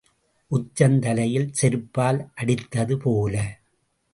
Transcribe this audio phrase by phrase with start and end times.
[0.51, 3.35] உச்சந் தலையில் செருப்பால் அடித்தது போல.